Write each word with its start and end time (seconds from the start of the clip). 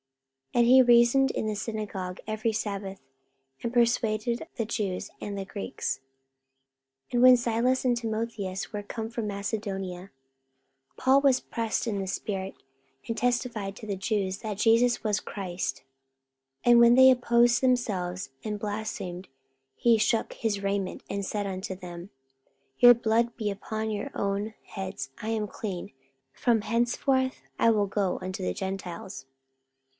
44:018:004 0.55 0.59
And 0.59 0.67
he 0.67 0.81
reasoned 0.81 1.31
in 1.31 1.45
the 1.45 1.55
synagogue 1.55 2.19
every 2.27 2.51
sabbath, 2.51 2.99
and 3.63 3.71
persuaded 3.71 4.47
the 4.57 4.65
Jews 4.65 5.11
and 5.21 5.37
the 5.37 5.45
Greeks. 5.45 5.99
44:018:005 7.13 7.13
And 7.13 7.21
when 7.21 7.37
Silas 7.37 7.85
and 7.85 7.95
Timotheus 7.95 8.73
were 8.73 8.83
come 8.83 9.09
from 9.09 9.27
Macedonia, 9.27 10.09
Paul 10.97 11.21
was 11.21 11.39
pressed 11.39 11.85
in 11.87 11.99
the 11.99 12.07
spirit, 12.07 12.55
and 13.07 13.15
testified 13.15 13.77
to 13.77 13.87
the 13.87 13.95
Jews 13.95 14.39
that 14.39 14.57
Jesus 14.57 15.03
was 15.03 15.19
Christ. 15.21 15.83
44:018:006 16.65 16.71
And 16.71 16.79
when 16.79 16.95
they 16.95 17.11
opposed 17.11 17.61
themselves, 17.61 18.31
and 18.43 18.59
blasphemed, 18.59 19.29
he 19.75 19.97
shook 19.99 20.33
his 20.33 20.63
raiment, 20.63 21.03
and 21.09 21.23
said 21.23 21.45
unto 21.45 21.75
them, 21.75 22.09
Your 22.79 22.95
blood 22.95 23.37
be 23.37 23.51
upon 23.51 23.91
your 23.91 24.09
own 24.15 24.55
heads; 24.65 25.11
I 25.21 25.29
am 25.29 25.47
clean; 25.47 25.93
from 26.33 26.61
henceforth 26.61 27.37
I 27.57 27.69
will 27.69 27.87
go 27.87 28.19
unto 28.21 28.43
the 28.43 28.53
Gentiles. 28.55 29.27